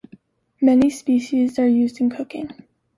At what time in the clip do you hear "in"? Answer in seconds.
2.01-2.09